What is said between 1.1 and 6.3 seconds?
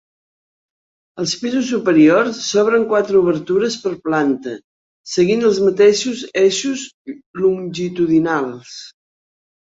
Als pisos superiors s'obren quatre obertures per planta seguint els mateixos